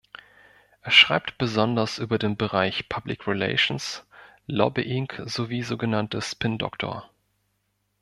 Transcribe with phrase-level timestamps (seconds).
[0.81, 4.03] Er schreibt besonders über den Bereich Public Relations,
[4.47, 7.07] Lobbying sowie sogenannte Spin-Doctor.